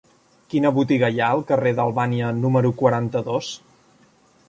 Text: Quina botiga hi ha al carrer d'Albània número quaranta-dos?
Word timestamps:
Quina 0.53 0.71
botiga 0.77 1.09
hi 1.17 1.21
ha 1.21 1.27
al 1.35 1.45
carrer 1.53 1.75
d'Albània 1.81 2.33
número 2.41 2.75
quaranta-dos? 2.83 3.55